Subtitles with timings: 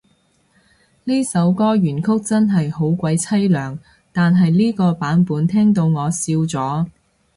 [1.03, 3.77] 呢首歌原曲真係好鬼淒涼，
[4.11, 6.87] 但係呢個版本聽到我笑咗